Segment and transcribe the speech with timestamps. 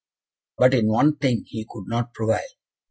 [0.57, 2.39] But in one thing he could not prevail.